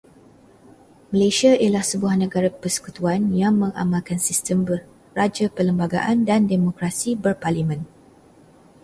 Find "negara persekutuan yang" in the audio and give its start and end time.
2.23-3.53